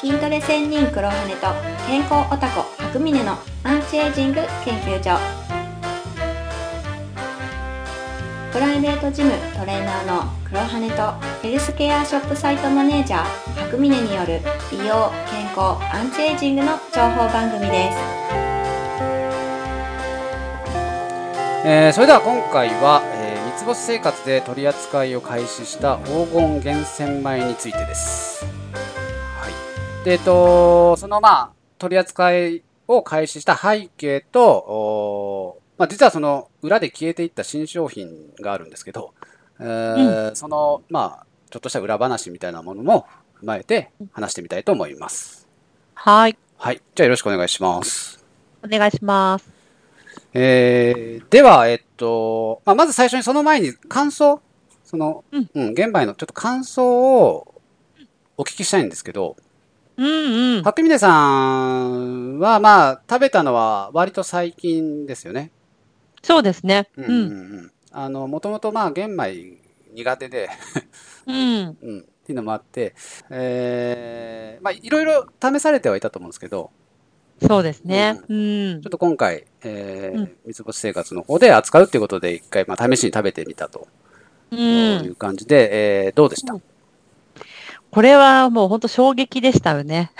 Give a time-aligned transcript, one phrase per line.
[0.00, 1.46] 筋トレ専任黒羽と
[1.86, 5.18] 健康オタコ白峰のアンチエイジング研究所
[8.52, 13.24] プライベートジムトレーナーの黒羽とヘルスケアショップサイトマネージャー
[13.64, 14.40] 白峰による
[14.70, 17.98] 美容健康アンチエイジングの情報番組です
[21.68, 28.55] えーそれでは今回は、えー三つ星生活で取り扱いを開始した黄金源泉米についてです。
[30.06, 30.12] はい。
[30.12, 39.12] で、えっと、そのまあ、取り扱いを開始した背景と、まあ、実はその裏で消えていった新商品があるんですけど、
[39.58, 43.06] えーその、まあ、ちょっとした裏話みたいなものも
[43.42, 45.48] 踏まえて話してみたいと思います。
[45.94, 46.38] はい。
[46.56, 46.80] はい。
[46.94, 48.24] じゃあよろしくお願いします。
[48.64, 49.50] お願いします。
[50.32, 54.40] えーでは、えっと、まあ、まず最初にその前に感想、
[54.84, 57.54] その、うんうん、現場へのちょっと感想を
[58.36, 59.36] お聞きしたいんですけど、
[59.98, 60.62] うんうん。
[60.62, 61.08] 白峰さ
[61.88, 65.52] んは、まあ、食べたのは割と最近ですよね。
[66.22, 66.88] そうですね。
[66.96, 67.08] うん、う。
[67.08, 67.72] うんん、うん。
[67.92, 69.58] あの、もともと、まあ、玄米
[69.94, 70.50] 苦手で、
[71.26, 71.78] うん。
[71.82, 72.94] うん、っていうのもあって、
[73.30, 76.70] えーまあ、いろいろ試されてはいたと思うんですけど、
[77.40, 78.20] そうですね。
[78.28, 78.90] うんちょっ。
[78.90, 83.88] と今回、えーうん三つ星生活の方で扱うっていうことで、一回、まあ、試しに食べてみたと。
[84.50, 84.56] う。
[84.56, 86.62] というん感じで、えーどうでした、うん
[87.90, 90.10] これはもう本当衝撃でしたよね。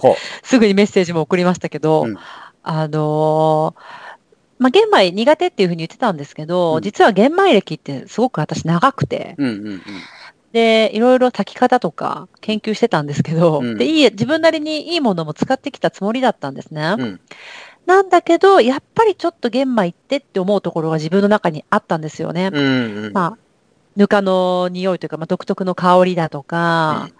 [0.00, 2.16] ほ すぐにメッセージも送りましたけど、うん
[2.62, 4.02] あのー
[4.58, 9.44] まあ、玄米苦手っていうふうに言ってたんですけど、うん実は玄米歴ってすごく私長くて、う。
[9.44, 9.82] うんうんうん。
[10.52, 16.94] で、いろいろ炊き方とか研究してたんですけど、うんで、いい、自分なりにいいものも使ってきたつもりだったんですね。
[16.98, 17.20] うん
[17.84, 22.50] なんだけど、やっぱりちょっと玄米ってって思うところが自分の中にあったんですよね。
[22.52, 22.64] うん
[23.06, 23.12] うん。
[23.12, 23.38] まあ、
[23.96, 27.14] ぬかの匂いというか、まあ、独特の香りだとか、うん。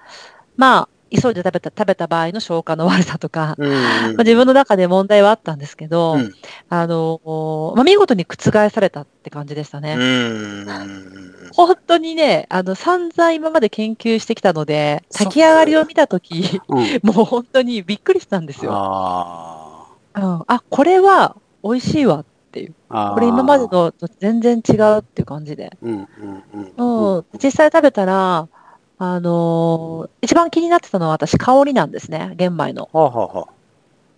[0.57, 3.71] まあ、急いで食べた、食べた場合の消化の悪さとか、うん。
[3.71, 6.33] うんまあ、自分の中で問題はあったんですけど、うん。
[6.71, 9.97] あの、まあ、見事に覆されたって感じでしたね。
[9.99, 10.67] うん。
[11.55, 17.15] 本当にね、あの、散々今まで研究してきたので、炊き上がりを見たとき、うん。
[17.15, 18.73] もう本当にびっくりしたんですよ。
[18.75, 22.75] あうん、あ、これは美味しいわっていう。
[22.91, 23.13] あ。
[23.15, 25.77] これ今までのと全然違うっていう感じで。
[25.83, 26.07] うんうん
[26.79, 27.17] うん。
[27.17, 28.49] うん、実際食べたら、
[28.99, 32.89] あのー一番気になってたのは私、香りなんですね、玄米の。
[32.93, 33.53] はあはあはあ。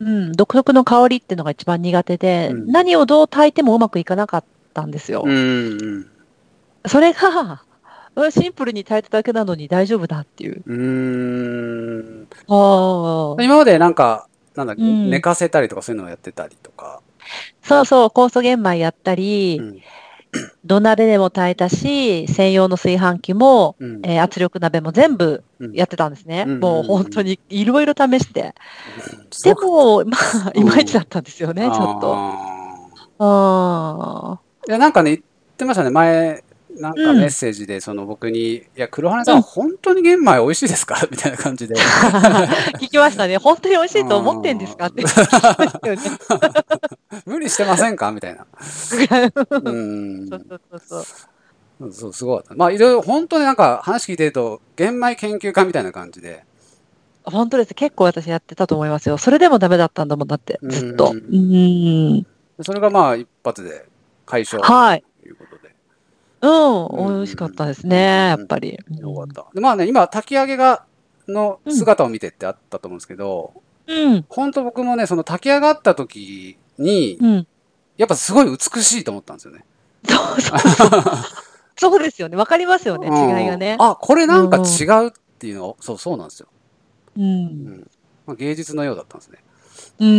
[0.01, 4.45] うん、独特の香りっていうのが一番苦手で、うん何をどう炊いてもうまくいかなかっ
[4.75, 5.23] たんですよ。
[5.25, 6.07] うんうん。
[6.87, 7.63] それが、
[8.17, 10.63] うんシンプルに炊いただけなのに大丈夫だっていう。
[10.67, 10.77] うー
[12.23, 12.29] ん。
[12.49, 17.01] ああ今までなんか、なんだ、うん寝かせたりとかそういうのをやってたりとか。
[17.63, 19.79] そうそう、酵素玄米やったり、うん
[20.65, 26.45] 土鍋でも炊いたし、専用の炊飯器も、うんえー圧力鍋も全部やってたんですね。
[26.49, 28.53] うんもう本当にいろいろ試して。
[29.45, 32.17] でも、まあ、うんいまいちだったんですよね、ちょっと。
[33.21, 35.23] あいや、なんかね、言っ
[35.57, 35.91] てましたね。
[35.91, 36.43] 前、
[36.81, 40.97] なんかうんメッセージで、その僕に、いや、黒羽さん、本当に玄米美味しいですか？
[41.09, 41.77] みたいな感じで。
[41.79, 42.49] あ。
[42.81, 43.37] 聞きましたね。
[43.37, 44.87] 本当に美味しいと思ってんですか？
[44.87, 46.01] って聞きましたよね。
[47.27, 48.11] 無理してませんか？
[48.13, 48.43] みたいな。
[48.53, 51.93] うーんそうそうそうそう。
[51.93, 52.55] そう、すごかった。
[52.55, 56.45] まあ、いろいろ、本当になんか話聞いてると、玄米研究家みたいな感じで。
[57.25, 57.75] 本当です。
[57.75, 59.19] 結構私やってたと思いますよ。
[59.19, 61.13] それでもダメだったんだもんだって、ずっと。
[61.13, 62.27] ううんん。
[62.63, 63.87] それがまあ、一発で
[64.25, 65.05] 解消はい。
[65.23, 65.75] ということで。
[66.43, 66.87] うん。
[66.87, 68.79] うん美味しかったですね、やっぱり。
[68.99, 69.47] よかった。
[69.53, 70.85] でまあね、今、炊き上げが、
[71.27, 73.53] の姿を見てってあったと思うんですけど、
[73.87, 74.25] うん。
[74.29, 77.47] 本当僕もね、その炊き上がった時に、うん。
[77.97, 79.65] やっぱすごい美しいと思ったんですよね。
[80.09, 80.91] そうそうそう。
[81.77, 82.37] そうですよね。
[82.37, 83.77] わかりますよね、うん違いがね。
[83.81, 86.49] あ、これなんか違うっていうのを、そうそうなんですよ。
[87.17, 87.21] う。
[87.21, 87.91] うんん
[88.27, 89.39] まあ、芸術のようだったんですね。
[89.99, 90.09] うん。
[90.09, 90.11] う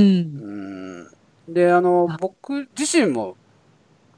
[1.01, 1.07] ん
[1.53, 3.35] で、あのあ、僕自身も、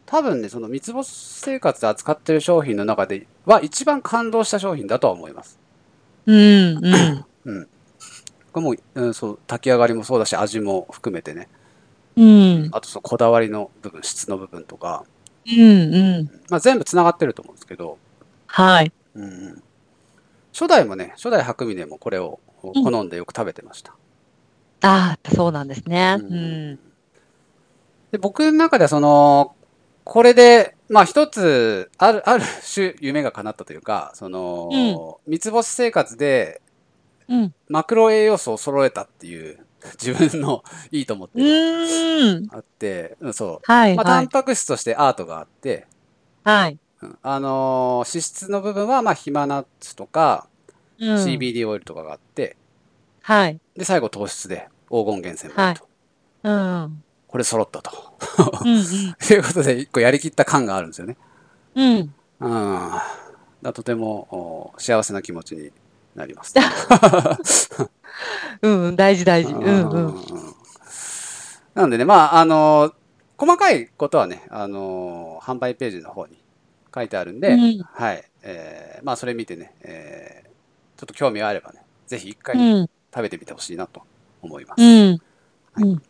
[0.06, 5.60] 多分ね、その三つ星生活で扱ってる商品の中では一番感動した商品だとは思います。
[6.26, 6.36] うん。
[6.36, 7.26] うん。
[7.46, 7.68] うん。
[8.54, 11.50] これもう、うん、そう、炊き上がりもそうだし、味も含めてね。
[12.18, 12.70] うん。
[12.74, 15.06] あと、そう、こだわりの部分、質の部分とか、
[15.48, 15.94] うん。
[15.96, 16.32] うん。
[16.50, 17.98] まあ、全部つながってると思うんですけど、
[18.48, 18.92] はい。
[19.16, 19.64] うんうん、
[20.54, 23.94] 初代もね、初代白峰もこれを好んでよく食べてました。
[24.82, 26.18] ああ、やっぱそうなんですね。
[26.20, 26.80] ううんん。
[28.12, 29.56] で僕の中ではその、
[30.04, 32.44] これで、まあ一つ、ある、ある
[32.74, 36.62] 種夢が叶ったというか、その、三つ星生活で
[37.30, 37.54] うん。
[37.70, 39.67] マクロ栄養素を揃えたっていう、
[40.02, 41.40] 自分のいいと思って。
[42.52, 43.72] あって、うんそう。
[43.72, 43.96] はい。
[43.96, 44.28] まあ、タンはい。
[44.28, 45.88] パク質としてアートがあって、
[46.44, 46.80] はい。
[47.02, 50.48] うんあのー脂質の部分は、まあ、ヒマナッツとか、
[51.00, 52.58] うん CBD オイルとかがあって、
[53.22, 53.60] はい。
[53.76, 55.88] で、最後糖質で黄金源泉米と。
[56.44, 57.04] うん。
[57.28, 57.92] これ揃ったと。
[58.64, 58.84] うんうん。
[59.20, 61.18] ということで、一個やりきった感があるんですよね。
[61.76, 62.14] うん。
[62.40, 62.92] うん。
[63.62, 65.72] だとてもお幸せな気持ちに
[66.16, 66.54] なります。
[68.62, 69.54] うんうん、大事大事。
[69.54, 70.16] うんうん。
[71.74, 72.94] なのでね、まあ、あの
[73.38, 76.42] 細かいことはね、あの販売ページの方に
[76.94, 78.24] 書いてあるんで、うんはい。
[78.42, 80.48] えーまあ、それ見てね、えー
[80.98, 82.90] ちょっと興味があればね、ぜひ一回うん。
[83.14, 84.02] 食べてみてほしいなと
[84.42, 84.82] 思います。
[84.82, 85.22] うん。
[85.78, 86.02] うん。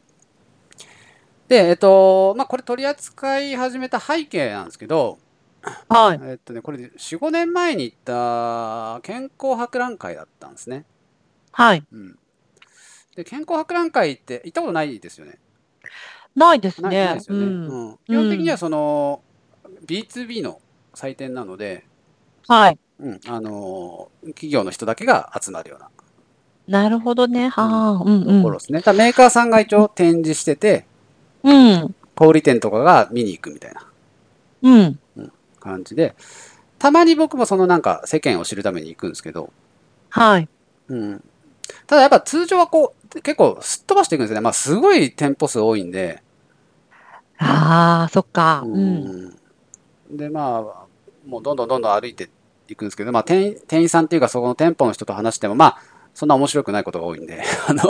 [1.48, 5.20] で、えっと、まあ、これ取り扱い始めた背景なんですけど、
[5.90, 6.20] はい。
[6.24, 10.86] えっとね、これ4、5年前に行った健康博覧会だったんですね。
[11.58, 11.84] はい。
[11.92, 12.20] うん。
[13.16, 15.40] で、健康博覧会って行ったことないですよね。
[16.36, 17.20] ないですねで。
[17.20, 17.46] すよね。
[17.46, 17.48] う。
[17.48, 19.24] うんん基本的にはその、
[19.88, 20.62] B2B の
[20.94, 21.84] 祭典なので、
[22.48, 22.78] はい。
[23.00, 25.90] うん、あのー企業の人だけが集まるような
[26.68, 27.50] なるほどね。
[27.50, 27.92] はあ。
[27.92, 28.60] うんうんところ。
[28.60, 28.84] ですね。
[28.84, 30.86] ただメーカーさんが一応展示してて、
[31.44, 31.96] うん。
[32.16, 33.88] 小売店とかが見に行くみたいな
[34.62, 35.00] うん。
[35.60, 36.16] 感じで、
[36.78, 39.52] たまに僕もそのなんか世間を知るために行くんですけど、
[40.10, 40.50] はい。
[40.90, 41.24] うん。
[41.88, 44.42] ただやっぱ通常はこう、結構すっ飛ばしていくんですよね。
[44.42, 46.24] まあすごい店舗数多いんで、
[47.40, 48.64] ああ、そっか。
[48.66, 49.30] ううん。
[49.30, 50.18] ん。
[50.18, 50.88] で、まあ、
[51.26, 52.30] もうどんどんどんどん歩いて
[52.68, 55.78] いくんですけど、まあ店員店員さんっていうかそこの店舗の人と話しても、まあ、
[56.14, 57.84] そんな面白くないことが多いんで、 あの、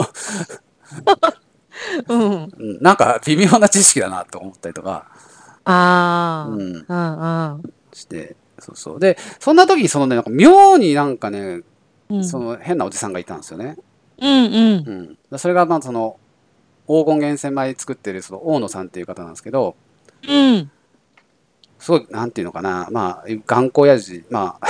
[2.08, 2.44] うん。
[2.56, 5.06] うんなんか微妙な知識だなと思ったりとか、
[5.64, 6.50] ああ。
[6.50, 6.86] ううんん、
[7.54, 7.62] うん。
[7.92, 9.00] して、そうそう。
[9.00, 11.64] で、そんな時にそのね、なんか妙になんかね、うん。
[12.22, 13.76] その変なおじさんがいたんですよね。
[14.20, 14.88] うんうん。
[14.88, 15.18] うん。
[15.30, 16.18] でそれがまあその、
[16.86, 19.76] 黄金源泉米作ってるその大野さんっていう方なんですけど、
[20.26, 20.70] うん。
[21.78, 24.66] すごい、なんていうのかな、まあ、頑固親父、まあ、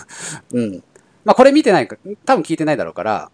[0.52, 0.82] うん。
[1.24, 3.30] まあ、これ見てないか、多分聞いてないだろうから、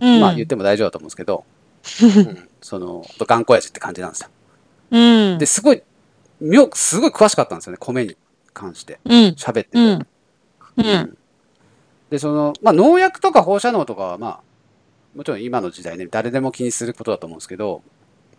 [0.00, 0.20] うん。
[0.20, 1.44] まあ言っても大丈夫だと思うんですけど、
[2.02, 4.28] うん、その、頑固親父って感じなんですよ。
[4.90, 5.38] うん。
[5.38, 5.82] で、すごい、
[6.40, 8.16] 妙、すごい詳しかったんですよね、米に
[8.52, 8.98] 関して。
[9.04, 9.12] うん。
[9.38, 9.78] 喋ってて。
[9.78, 10.06] うん。
[10.76, 11.18] うん。
[12.10, 14.40] で、その、まあ、農薬とか放射能とかは、まあ、
[15.16, 17.82] もちろん今の時代ね、誰でも気にすることだと思うんですけど、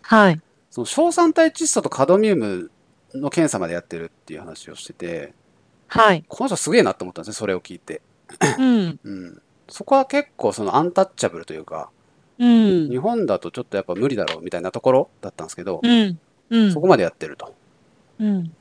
[0.01, 0.41] はい。
[0.69, 2.71] その硝酸体窒素とカドミウム
[3.13, 5.33] の検査までやってるっていう話をしてて、
[5.87, 6.23] はい。
[6.27, 8.01] この人すげえなと思ったんですね、それを聞いて。
[8.59, 8.99] うん。
[9.03, 9.41] うん。
[9.69, 11.89] そこは結構そのアンタッチャブルというか、
[12.39, 12.89] うん。
[12.89, 16.19] 日本だとちょっとやっぱ無理だろうみたいなところだったんですけど、うん。
[16.49, 16.71] うん。
[16.71, 17.53] そこまでやってると。
[18.19, 18.51] うん。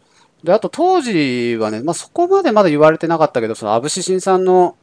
[0.43, 4.76] で、あと当時はね、まあそこまでまだ言われてなかったけど、そのアブシシン酸の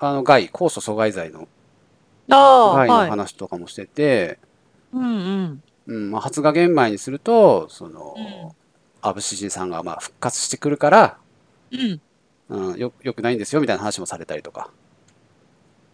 [0.00, 1.46] あの害、酵素阻害剤の
[2.30, 3.10] ああ、害のはい。
[3.10, 4.38] 話とかもしてて、
[4.92, 5.62] うんうん。
[5.86, 8.52] うん、まあ発芽玄米にすると、その、うん
[9.02, 11.16] アブシシン酸がまあ復活してくるから、
[11.70, 12.00] うん。
[12.50, 14.70] うん、よよくないんですよみたいな話もされたりとか。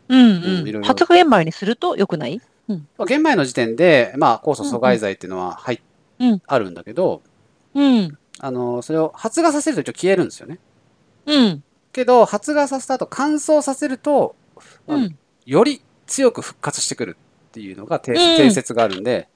[0.09, 0.85] うんうんいろいろうん。
[0.85, 2.41] 発芽玄米にすると良くない？
[2.67, 2.89] うん。
[2.99, 5.81] まあ玄米の時点で、まあ酵素阻害剤っていうのは入っ、
[6.19, 7.23] うんあるんだけど、
[7.75, 8.19] うん。
[8.41, 10.59] あの、それを発芽させると一応消えるんですよね。
[11.27, 11.63] うん。
[11.97, 14.37] けど、発芽させた後乾燥させると、
[14.87, 15.19] うん。
[15.47, 17.17] より強く復活してくる
[17.49, 19.29] っていうのが定うん定説があるんで、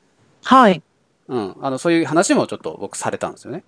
[0.45, 0.83] はい。
[1.29, 3.65] うん、あの、そういう話もちょっと僕されたんですよね。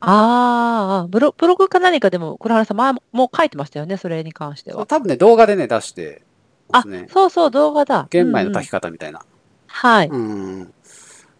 [0.00, 4.86] ああ、ブロブログか何かでも、黒原さん前ももう書いてましたよね、それに関しては。
[4.86, 6.24] 多分ね、動画でね、出して
[6.68, 7.06] まあすね、。
[7.12, 8.08] そうそう、動画だ。
[8.10, 9.24] 玄米の炊きうんうん方みたいな。
[9.68, 10.08] はい。
[10.08, 10.64] うん。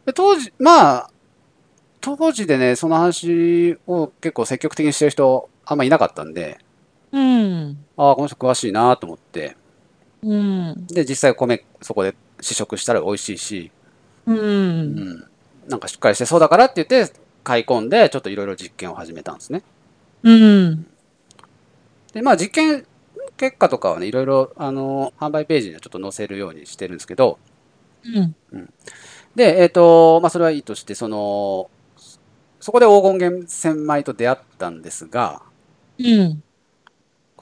[0.07, 1.11] で当時、まあ、
[2.01, 6.59] 当時でね、その話を結構積極的にしてる人、あんまいなかったんで、
[7.13, 7.85] うん。
[7.97, 9.57] ああ、この人詳しいなと思って、
[10.23, 10.87] うん。
[10.87, 13.71] で、実際米、そこで試食したら美味しいし、
[14.27, 14.33] う。
[14.33, 15.25] うんん、
[15.69, 17.13] なんかしっかりしてそうだからって言って、
[17.45, 19.63] 買い込んで、ちょっといろいろ実験を始めたんですね。
[20.23, 20.87] うん。
[22.13, 22.87] で、まあ実験
[23.37, 27.39] 結果とかはね、いろいろ、あの、販売ページにはちょっと載せるようにしてるんですけど、
[28.53, 28.73] うん。
[29.35, 31.71] で、えっ、と、まあそれはいいとして、その、
[32.61, 35.43] そこで黄金源泉米と出会ったんですが、
[35.99, 36.43] うん。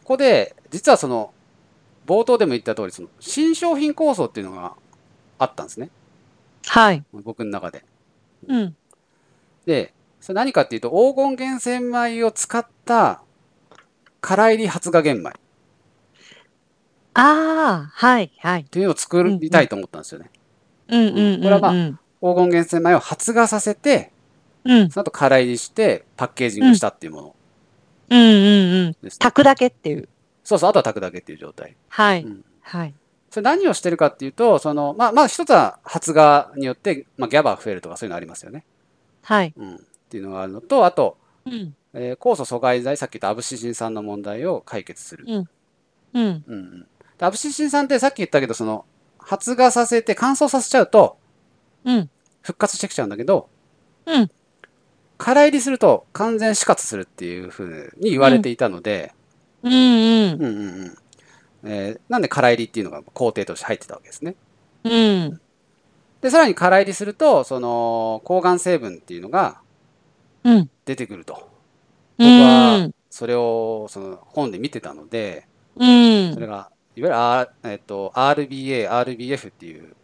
[0.01, 1.33] ここで、実はその、
[2.07, 4.75] 冒頭でも言った通り、その、新商品構想っていうのが
[5.39, 5.91] あったんですね。
[6.67, 7.05] はい。
[7.13, 7.85] 僕の中で。
[8.49, 8.77] うん。
[9.67, 13.23] で、それ何かっていうと、黄金源泉米を使った、
[14.21, 15.33] 空入り発芽玄米っ
[17.15, 18.65] ああ、はい、はい。
[18.65, 20.31] ていうのを作りたいと思ったんですよね。
[20.89, 21.43] うんうんうん。
[21.43, 24.13] これはまあうん黄金源泉米を発芽させて、
[24.65, 24.91] うん。
[24.91, 27.37] その後空入りしてパッケージングしたっていうもの
[28.11, 29.11] うんうんうん。
[29.11, 30.09] 炊くだけっていう。
[30.45, 31.77] そうそう、あとは炊くだけっていう状態。
[31.89, 32.23] はい。
[32.23, 32.95] うんはい。
[33.31, 38.65] それ何をしてるかっていうと、その、まあ、まあ一つは発芽によって、まあ、ギャバが増えるとかそういうのありますよね。
[39.23, 39.55] はい。
[39.57, 39.75] うん。
[39.77, 41.75] っていうのがあるのと、あと、うん。
[41.95, 45.25] えー酵素阻害剤、さっき言ったアブシシン酸の問題を解決する。
[45.27, 45.49] うん。
[46.15, 46.45] うん。
[46.47, 46.87] うん
[47.21, 48.85] アブシシン酸ってさっき言ったけど、その、
[49.19, 51.19] 発芽させて乾燥させちゃうと
[51.85, 52.11] うん。
[52.43, 53.49] 復活してきちゃうんだけど、
[54.07, 54.31] うん。
[55.21, 59.13] 空入りすると完全死活するっていうふうに言われていたので、
[59.63, 60.33] うんうん。
[60.35, 60.99] うんうんうん
[61.63, 64.35] えーなんで空入りっていうのが工程として入ってたわけですね。
[64.85, 65.41] うん。
[66.23, 69.61] で、さらに空入りすると、その抗がん成分っていうのが
[70.45, 70.71] うん。
[70.85, 71.49] 出てくると。
[72.19, 75.47] 僕はそれをその本で見てたので、
[75.77, 76.47] うんそれ。
[76.47, 79.97] が、いわゆる、R えっと、RBA、RBF っていう、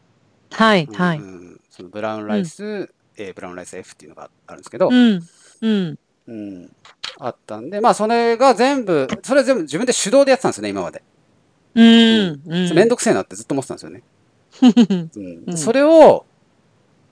[0.51, 1.19] はい、うんはい。
[1.19, 5.23] うんそのブラウンライス、A、ブラウンライス F っていうのがあるんですけど、うん。
[5.63, 5.99] うん。
[6.29, 6.73] うん
[7.19, 11.03] あったんで、まあ、それが全部、それ全部自分で手動でやってたんですよね、今まで。
[11.75, 12.43] うん。
[12.47, 12.75] うん。
[12.75, 14.03] めんどくせえなってずっと思ってたんですよね。
[15.47, 15.57] うん。
[15.57, 16.27] それを、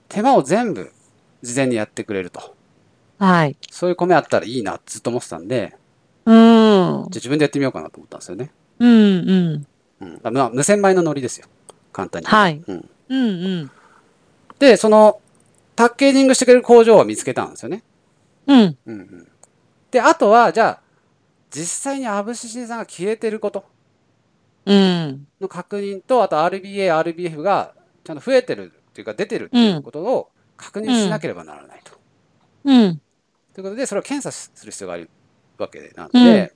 [0.08, 0.90] 手間を全部
[1.42, 2.54] 事前にやってくれると。
[3.18, 3.56] はい。
[3.70, 5.76] そういう米あったらいいなってずっと思ってたんで、
[6.26, 6.34] うん。
[6.34, 8.50] じゃあ自分でやってみようかなと思ったんですよね。
[8.78, 8.88] うん。
[8.90, 9.66] うん。
[10.00, 11.46] うんまあ、無洗米の海苔ですよ。
[11.92, 12.26] 簡単に。
[12.26, 12.62] はい。
[12.66, 13.18] うん、うん。
[13.18, 13.22] う
[13.64, 13.70] ん。
[14.58, 15.20] で、その、
[15.76, 17.82] パッケージングしてくれる工場を見つけたんですよね。
[18.46, 18.58] うん。
[18.60, 19.28] うんうん、
[19.90, 20.80] で、あとは、じゃあ、
[21.50, 23.64] 実際にアブシシン酸が消えてること
[24.66, 25.26] うん。
[25.40, 31.92] の確認と、あと RBA、RBF がちゃんと増えてるっていうか出てるっていうことを確認しなければならないと。
[32.64, 33.00] うん。
[33.52, 35.10] ということで、それを検査する必要がある
[35.58, 36.52] わけなので、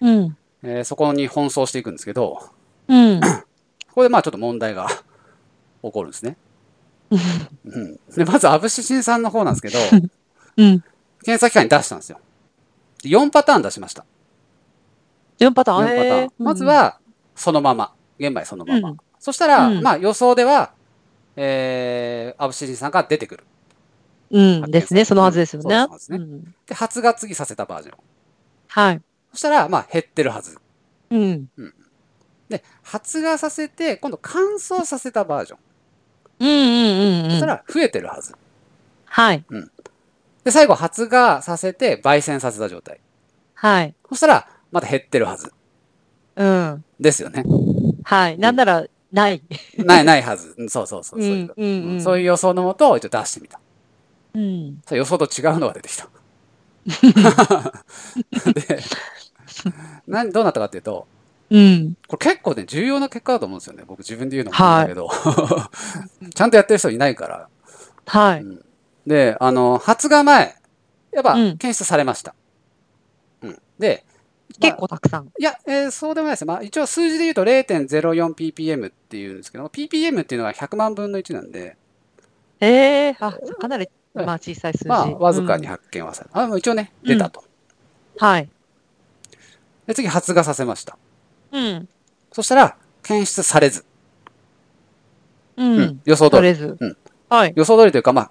[0.00, 0.36] うん。
[0.62, 2.50] えーそこに奔走していくんですけど、
[2.88, 3.20] うん。
[3.20, 4.88] ここでまあちょっと問題が
[5.82, 6.36] 起こるんですね。
[7.64, 9.78] うん、でまず、アブシシン酸の方なんですけど、
[10.56, 10.84] うん。
[11.24, 12.20] 検査機関に出したんですよ。
[13.02, 14.04] で4パターン出しました。
[15.38, 15.84] 4パター4ン。
[15.84, 16.32] パターン。
[16.38, 16.98] まず、は、
[17.34, 17.92] そのまま。
[18.18, 18.90] 玄米そのまま。
[18.90, 20.72] うんそしたら、うんまあ予想では、
[21.34, 23.44] えー、アブシシン酸が出てくる。
[24.30, 24.70] うん。
[24.70, 25.06] ですね。
[25.06, 25.88] そのはずですよね。
[25.88, 27.96] ですねうんで、発芽次させたバージョン。
[28.68, 29.02] はい。
[29.30, 30.58] そしたら、まあ減ってるはず。
[31.08, 31.48] うん。
[32.50, 35.58] で、発芽させて、今度乾燥させたバージョン。
[36.40, 37.30] うんうんうんうん。
[37.30, 38.34] そしたら増えてるはず。
[39.06, 39.44] はい。
[40.44, 43.00] で、最後、発芽させて、焙煎させた状態。
[43.54, 43.94] はい。
[44.08, 45.52] そしたら、また減ってるはず。
[46.36, 46.84] うん。
[47.00, 47.44] ですよね。
[48.02, 48.38] はい。
[48.38, 49.42] なんなら、ない。
[49.78, 50.54] ない、ないはず。
[50.58, 51.20] うんそうそうそう。
[51.20, 52.02] うそういうんことうんうん。
[52.02, 53.60] そういう予想のもとを一応出してみた。
[54.34, 54.82] うん。
[54.84, 56.08] それ予想と違うのが出てきた。
[58.52, 58.80] で、
[60.08, 61.06] 何、どうなったかっていうと、
[61.54, 61.96] うん。
[62.08, 63.84] これ結構ね、重要な結果だと思うんですよね。
[63.86, 65.08] 僕自分で言うのもなんだけど。
[66.34, 67.48] ちゃんとやってる人いないから。
[68.06, 68.44] はい。
[69.06, 70.56] で、あの、発芽前、
[71.12, 72.34] やっぱうん検出されました。
[73.42, 73.62] うん。
[73.78, 74.04] で、
[74.60, 75.26] 結構たくさん。
[75.38, 76.44] いや、えーそうでもないです。
[76.44, 81.76] まあ、一応数字で言うと 0.04ppm っていうんですけど、ppm っていうのが100万分の1なんで、
[82.58, 84.88] ええあ、かなり、うんまあ小さい数字。
[84.88, 87.44] まあ、わずかにうん発見はされあ、もう一応ね、出たと。
[88.18, 88.48] はい。
[89.86, 90.96] で、次、発芽させました。
[91.54, 91.88] うん。
[92.32, 93.84] そしたら、検出されず。
[95.56, 96.00] ううんん。
[96.04, 96.50] 予想通り。
[96.50, 96.96] うん。
[97.28, 97.52] はい。
[97.54, 98.30] 予想通りというか、まあ、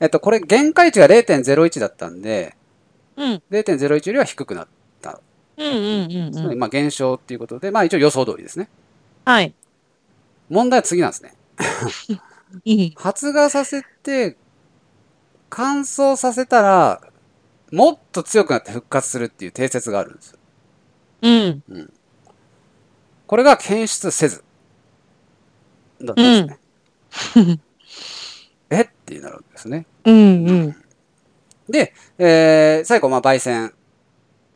[0.00, 2.56] えっと、これ、限界値が0.01だったんで、
[3.16, 3.42] うん。
[3.50, 4.68] 0.01よりは低くなっ
[5.00, 5.20] た。
[5.56, 6.58] うんうんうんうん。
[6.58, 8.68] まあ、減少っていうことで、まあ、一応予想通りですね。
[9.24, 9.54] はい。
[10.48, 11.34] 問題は次なんですね。
[12.96, 14.36] 発芽させて、
[15.50, 17.00] 乾燥させたら、
[17.70, 20.38] もっと強くなって復活するっていう定説があるんですよ。
[21.22, 21.62] うん。
[23.28, 24.42] これが検出せず。
[26.00, 26.58] だったんで
[27.12, 27.60] すね。
[28.70, 28.80] え？
[28.82, 29.86] ってなるわけですね。
[30.04, 30.76] うんうん。
[31.68, 33.74] で、えー最後、まあ、焙煎。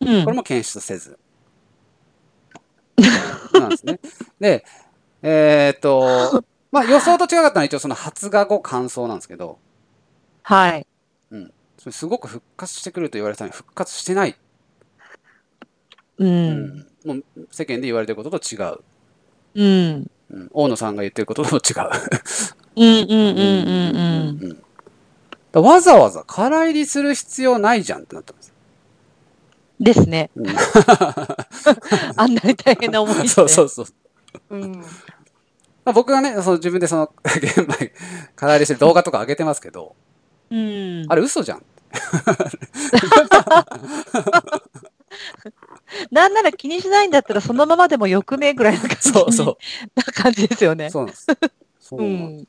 [0.00, 1.18] うんこれも検出せず。
[3.52, 4.00] なんですね。
[4.40, 4.64] で、
[5.22, 9.58] えーっと、まあ予想と違かったのは一応その発芽後乾燥なんですけど、
[10.42, 10.86] はい。
[11.78, 14.36] それすごく復活してくると言われてたのに復活してない。
[16.18, 16.24] う。
[16.24, 18.78] うんもう世間で言われてることと違う。
[19.54, 20.10] うん。
[20.30, 21.90] うん大野さんが言ってることと違う。
[22.76, 23.96] うんうんうんうん
[24.40, 24.50] うん。
[24.50, 24.62] うん
[25.60, 28.54] わざわざ空入りする必要ないじゃんってなったんです。
[29.78, 30.30] ですね。
[30.34, 30.46] うん
[32.16, 33.28] あんなに大変な思いして。
[33.34, 33.86] そうそうそう。
[34.56, 34.72] うん。
[35.84, 37.92] まあ、僕がね、その自分でその玄米
[38.36, 39.94] 空入りしてる動画とか上げてますけど、
[40.50, 41.04] うん。
[41.08, 41.62] あれ嘘じゃん。
[46.10, 48.54] なんなら気にしないんだったらそのままでもよくね？
[48.54, 49.58] ぐらいな感じそうそ
[49.94, 50.90] な感じですよねう。。
[50.90, 51.26] そうなんです。
[51.80, 52.48] そううなん。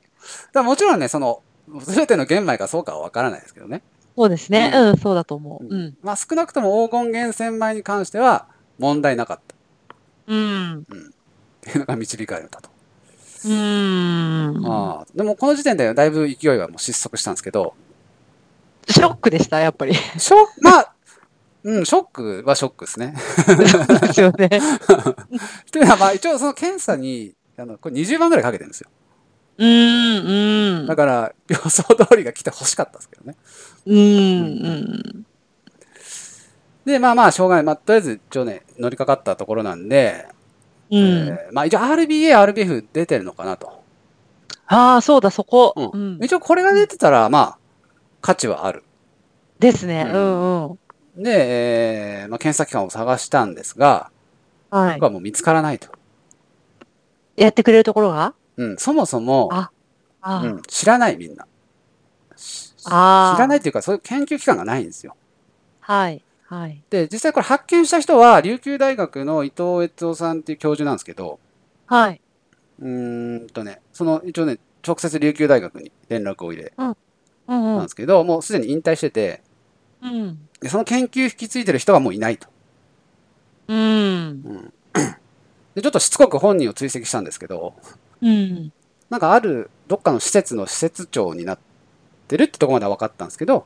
[0.54, 1.42] だもちろんね、その、
[1.82, 3.82] すべての玄米かそうかはわからないですけどね。
[4.16, 4.72] そうですね。
[4.74, 5.66] ううん、そうだと思う。
[5.68, 5.98] うん。
[6.02, 8.48] まあ少なくとも黄金源泉米に関しては
[8.78, 9.56] 問題なかった
[10.28, 10.80] うん。
[10.82, 10.84] っ
[11.62, 12.70] ていうのが導かれたと。
[13.46, 14.62] うん。
[14.66, 17.74] ああでもこの時点でだいぶ勢いはもう失速したんですけど、
[18.90, 19.94] ショックでした、やっぱり。
[19.96, 20.94] ショック、まあ、
[21.63, 23.13] うん、ショックはショックですね。
[23.58, 24.50] ですよね。
[25.72, 28.89] というのは、まあ一応その検査にあのこれ20万ぐらいかけてるんですよ。
[29.58, 30.86] うん、うん。
[30.88, 33.36] だから、予想通りが来て欲しかったですけどね。
[33.86, 34.00] うん、う
[35.20, 35.25] ん。
[36.86, 37.63] で、まあまあ、しょうがない。
[37.63, 40.27] まあ、とりあえず、一応ね、乗りかかったところなんで、
[40.89, 40.98] うん。
[41.00, 43.84] えーまあ一応 RBA、RBF 出てるのかなと。
[44.67, 45.74] ああ、そうだ、そこ。
[45.77, 46.24] ううんん。
[46.24, 47.58] 一応これが出てたら、まあ、
[48.22, 48.84] 価値はある。
[49.60, 50.05] ですね。
[50.12, 50.79] ううんん、うん。
[51.15, 54.12] で、えーまあ、検査機関を探したんですが、
[54.70, 55.03] はい僕。
[55.03, 55.89] はもう見つからないと。
[57.36, 58.34] やってくれるところが？
[58.58, 59.72] うん、そもそも、あ
[60.22, 61.46] あうん、知らないみんな。
[62.36, 65.15] しあー知らないっていうか、そういう研究機関がないんですよ。
[65.79, 66.24] はい。
[66.46, 66.82] はい。
[66.89, 71.39] で、実際これ発見した人は、琉球大学の伊藤悦夫さんっていう教授なんですけど、
[71.86, 72.22] はい。
[72.79, 76.93] うーんとね、その一応ね、直接琉球大学に連絡を入れうん、う
[77.48, 77.89] なんんで。
[77.89, 79.41] すけど、もうすでに引退してて、
[80.01, 80.50] うん。
[80.63, 82.48] でその研究引き継いでる人がもういないと。
[83.67, 84.72] うん。
[85.75, 87.74] で、ちょっとしつこく本人を追跡したんですけど、
[88.22, 88.72] うん。
[89.10, 91.60] なんかあるどっかの施設の施設長になっ
[92.29, 93.65] てるってとこまでは分かったんですけど、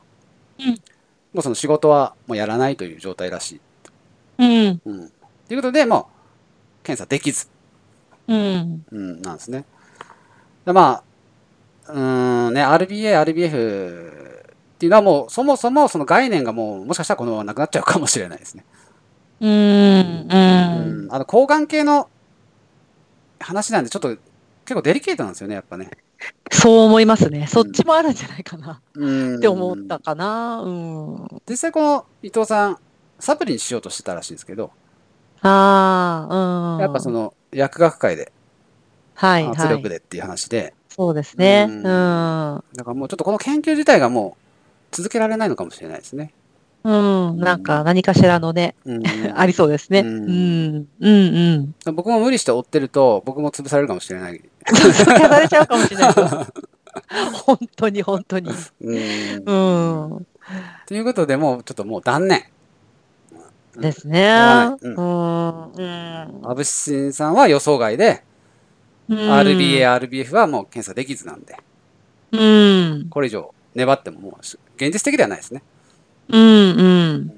[0.58, 0.80] うん
[1.34, 3.60] もうその仕事はもうやらないという状態らしい。
[4.38, 4.80] うん。
[4.84, 5.08] うん。
[5.46, 6.08] ということで、も
[6.82, 7.48] う、検査できず、
[8.26, 8.84] うん。
[8.90, 9.66] うん、なんですね。
[10.64, 11.02] でま
[11.86, 14.47] あ、うーんね、RBA、RBF
[14.78, 18.64] っていうのはもう、そもそもその概念がもう、もしかしたらこのままなくなっちゃうかもしれないですね。
[19.40, 19.50] うん。
[19.50, 20.28] う。
[20.30, 21.08] うんん。
[21.12, 22.08] あの、抗がん系の
[23.40, 25.90] 話なんで、ちょっと結構デリケートなんですよね、やっぱね。
[26.52, 27.46] そう思いますね。
[27.46, 29.36] そっちもあるんじゃないかなうん。
[29.36, 30.62] って思ったかな。
[30.62, 31.28] うん。
[31.48, 32.78] 実際この伊藤さん、
[33.18, 34.72] サプリにしようとしてたらしいんですけど、
[35.42, 36.80] ああ、うん。
[36.82, 38.32] やっぱその薬学会で
[39.14, 39.68] はい、圧はい。
[39.68, 41.66] 力でっていう話で、そうですね。
[41.68, 41.82] ううんん。
[41.82, 44.47] だからもうちょっとこの研究自体がもう
[44.90, 46.32] 続けられないのかもしれないですね。
[46.84, 46.90] う
[47.32, 47.38] ん。
[47.38, 49.02] なんか何かしらのね、うん
[49.36, 50.00] ありそうですね。
[50.00, 50.88] ううんん。
[51.00, 51.74] うん。
[51.86, 51.94] うん。
[51.94, 54.40] 僕も無理して追ってると、僕も潰されるかもしれない。
[54.66, 56.12] 消されちゃうかもしれない。
[57.44, 58.50] 本当に、本当に。
[58.80, 60.26] うんうん。
[60.86, 62.44] ということで、もうちょっともう断念。
[63.76, 64.76] ですね。
[64.80, 64.94] うん。
[64.94, 66.40] うん。
[66.44, 68.24] アブシシンさんは予想外で、
[69.08, 71.56] RBA、RBF はもう検査できずなんで、
[72.32, 73.06] うん。
[73.08, 74.34] これ以上粘ってももう
[74.76, 75.62] 現実的ではないですね。
[76.28, 76.40] うん。
[76.40, 76.82] う
[77.14, 77.32] ん。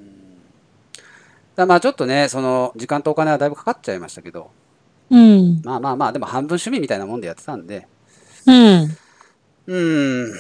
[1.55, 4.51] だまあちょっとね、その時間とお金はだいぶかかっちゃいましたけど、
[5.11, 5.61] うん。
[5.63, 7.87] まあまあまあ、でも半分趣味みたいなもんでやってたんで、
[8.47, 8.97] うん。
[9.67, 10.33] うーん、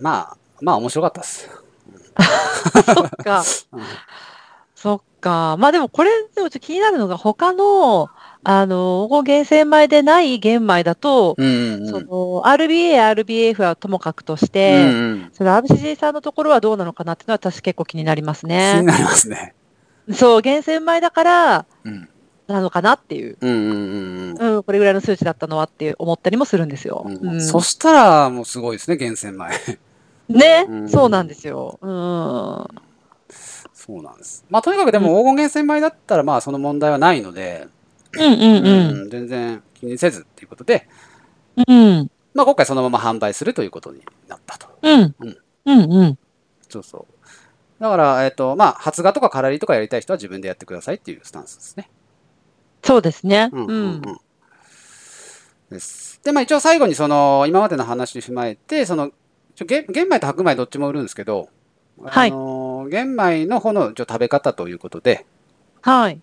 [0.00, 1.48] まあ、まあ面白かったです。
[2.94, 3.44] そっか。
[4.74, 5.56] そっか。
[5.58, 8.08] まあでもこれ、でもちょっと気になるのが他の、
[8.44, 11.88] あの、黄金源泉米でない玄米だと、うんうんうん。
[11.88, 18.82] その、RBA、RBF はともかくとしうて、んうんその RCG さんのところはどうなのかなっていうのは私結構気になります気にね。
[18.82, 19.54] なりますね。
[20.12, 22.08] そう、源泉米だから、うん。
[22.46, 23.38] なのかなっていう。
[23.40, 24.56] うんうんうんうん。
[24.56, 27.04] うん、これぐらいの数値だったのはって思ったりもするんですよ。
[27.06, 29.58] うんうんそしたら、もうすごいですね、源泉前。
[30.28, 31.78] ね、うんそうなんですよ。
[31.80, 32.66] うん。
[33.72, 34.44] そうなんです。
[34.48, 37.68] まあ、とにかくでも黄金源泉米だったら、まあ、その問題はないので、
[38.18, 39.06] うんうんうん。
[39.06, 40.88] ん全然気にせずっていうことで、
[41.68, 42.10] うん。
[42.34, 44.68] まあ、今回そのまま販売するということになったと。
[44.82, 45.14] うん。
[45.20, 46.18] うんうんうん。
[46.68, 47.82] そうそう。
[47.82, 51.90] だから、えっ、と、まあ、発芽とか空りとかやりたい人は自分でやってくださいっていうスタンスですね。
[52.82, 53.50] そうですね。
[53.52, 53.76] うんうんうん。
[53.76, 54.02] うん。
[55.70, 56.20] です。
[56.24, 59.10] で、まあ、一応最後にその、今までの話を踏まえて、その、
[59.54, 61.48] ちょ玄玄米と白米どっちも売るんですけど、
[62.02, 65.26] はいあの玄米の方の一応食べ方ということで、
[65.80, 66.20] はい。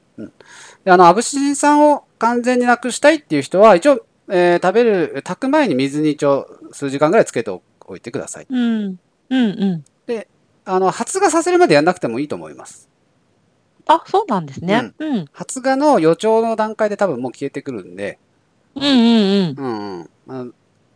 [0.83, 7.61] であの、アブシジン酸を完全になくしたいっていう人は、一応、えー食べる、炊く前に水に一応数時間ぐらいつけてお
[7.95, 8.47] いてください。
[8.49, 8.83] うん。
[8.85, 9.37] うんう
[9.77, 9.83] ん。
[10.65, 12.87] あの、発芽させるまでやんなくてもいいと思います。
[13.87, 14.93] あ、そうなんですね。
[14.99, 15.15] うん。
[15.15, 18.19] うん発芽の予兆の段階で多分もう消えてくるんで、
[18.75, 19.55] うんうん。
[19.57, 20.45] うんうんまあ、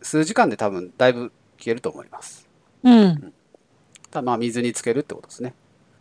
[0.02, 2.48] 数時間で多分だいぶ消えると思います。
[2.84, 3.32] うん。
[4.10, 5.54] ただまあ水につけるってことですね。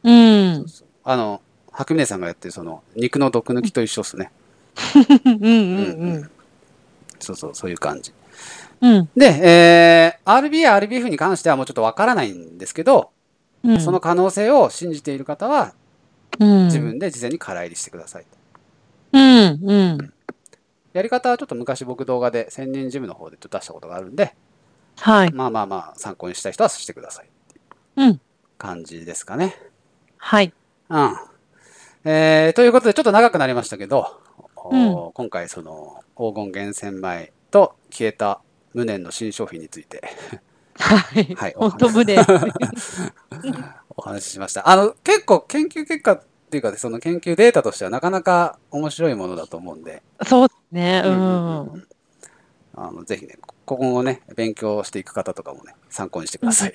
[0.04, 0.66] うん。
[1.04, 1.42] あの、
[1.76, 4.32] 白峰さんがやってるその肉の毒抜きと一緒ですね。
[5.26, 6.32] うんうん
[7.20, 8.14] そうそう、そういう感じ。
[8.82, 8.94] うん。
[8.94, 9.10] うん。
[9.16, 13.12] で、えー、RBA、RBF に関してはもうちょっとわからないんですけど、
[13.64, 13.80] うん。
[13.80, 15.74] その可能性を信じている方は
[16.40, 18.26] うん、自分で事前に空入りしてください。
[19.14, 20.14] うんうん。
[20.94, 24.36] やり方はちょっと昔僕動画で千人ジムの方でちょっと出したことがあるんで、
[24.98, 25.32] はい。
[25.32, 27.30] まあまあまあ参考にしたい人はしてください。
[27.98, 28.22] うん。
[28.58, 29.56] 感じですかね。
[30.18, 30.54] はい。
[30.90, 31.16] うん。
[32.06, 34.22] えー、ということでちょっと長くなりましたけど、
[34.72, 38.42] うんお今回その黄金源泉米と消えた
[38.74, 40.02] 無念の新商品について
[40.80, 41.34] はい。
[41.36, 42.18] はい本当胸。
[43.98, 44.68] お話ししました。
[44.70, 51.02] あの、結構研究結果っていうか、その研究データとしてはなかなか面白いものだと思うんで、そうですね。
[51.06, 51.88] ううんん。
[52.76, 56.74] あのぜひね、ここをね、勉強していく方とかもね、参考にしてください。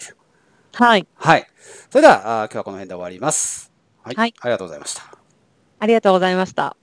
[0.73, 1.07] はい。
[1.15, 1.47] はい。
[1.91, 3.71] それでは、あ今日はこの辺で終わります。
[4.03, 4.15] はい。
[4.15, 5.20] はいありがとうございました。
[5.81, 6.77] ありがとうございました。